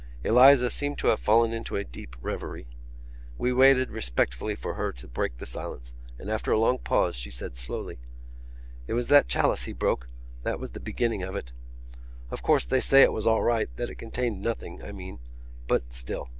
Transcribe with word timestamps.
Eliza 0.23 0.71
seemed 0.71 0.97
to 0.97 1.09
have 1.09 1.19
fallen 1.19 1.53
into 1.53 1.75
a 1.75 1.83
deep 1.83 2.15
revery. 2.21 2.65
We 3.37 3.53
waited 3.53 3.91
respectfully 3.91 4.55
for 4.55 4.73
her 4.73 4.91
to 4.93 5.07
break 5.07 5.37
the 5.37 5.45
silence: 5.45 5.93
and 6.17 6.27
after 6.27 6.51
a 6.51 6.57
long 6.57 6.79
pause 6.79 7.13
she 7.15 7.29
said 7.29 7.55
slowly: 7.55 7.99
"It 8.87 8.93
was 8.93 9.09
that 9.09 9.27
chalice 9.27 9.65
he 9.65 9.73
broke.... 9.73 10.09
That 10.41 10.59
was 10.59 10.71
the 10.71 10.79
beginning 10.79 11.21
of 11.21 11.35
it. 11.35 11.51
Of 12.31 12.41
course, 12.41 12.65
they 12.65 12.81
say 12.81 13.03
it 13.03 13.13
was 13.13 13.27
all 13.27 13.43
right, 13.43 13.69
that 13.75 13.91
it 13.91 13.99
contained 14.01 14.41
nothing, 14.41 14.81
I 14.81 14.91
mean. 14.91 15.19
But 15.67 15.93
still.... 15.93 16.29